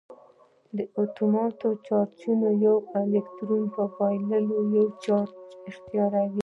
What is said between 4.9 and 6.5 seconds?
چارج اختیاروي.